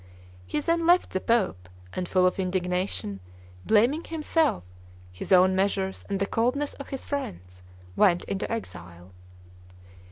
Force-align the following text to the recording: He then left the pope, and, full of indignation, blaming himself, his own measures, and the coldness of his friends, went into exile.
He 0.47 0.59
then 0.61 0.87
left 0.87 1.11
the 1.11 1.19
pope, 1.19 1.69
and, 1.93 2.09
full 2.09 2.25
of 2.25 2.39
indignation, 2.39 3.19
blaming 3.67 4.03
himself, 4.03 4.63
his 5.11 5.31
own 5.31 5.55
measures, 5.55 6.05
and 6.09 6.19
the 6.19 6.25
coldness 6.25 6.73
of 6.73 6.89
his 6.89 7.05
friends, 7.05 7.61
went 7.95 8.23
into 8.23 8.51
exile. 8.51 9.13